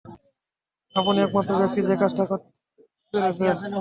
আপনিই 0.95 1.23
একমাত্র 1.25 1.51
ব্যক্তি 1.61 1.79
যে 1.89 1.95
কাজটা 2.01 2.23
করতে 2.29 2.49
পেরেছে। 3.13 3.43